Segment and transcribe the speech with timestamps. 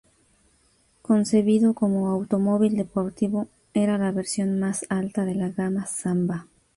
[1.07, 6.47] Concebido como automóvil deportivo, era la versión más alta de la gama Samba.